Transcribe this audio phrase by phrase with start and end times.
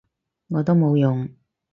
[0.47, 1.29] 我都冇用